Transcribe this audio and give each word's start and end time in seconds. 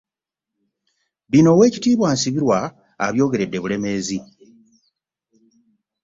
Bino 1.31 1.49
oweekitiibwa 1.53 2.07
Nsibirwa 2.13 2.57
abyogeredde 3.05 3.57
Bulemeezi 3.59 4.17